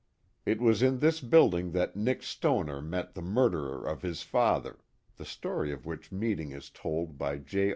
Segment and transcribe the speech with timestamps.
[0.47, 4.79] It was in this building that Nick Stoner met the murderer of his father,
[5.17, 7.69] the story of which meeting is told by J.